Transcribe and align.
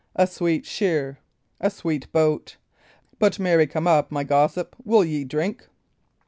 a 0.15 0.25
sweet 0.25 0.65
shear, 0.65 1.19
a 1.59 1.69
sweet 1.69 2.11
boat! 2.11 2.57
But 3.19 3.37
marry 3.37 3.67
come 3.67 3.85
up, 3.85 4.09
my 4.11 4.23
gossip, 4.23 4.75
will 4.83 5.05
ye 5.05 5.23
drink? 5.23 5.67